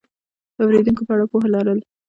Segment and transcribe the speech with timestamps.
[0.55, 1.79] د اورېدونکو په اړه پوهه لرل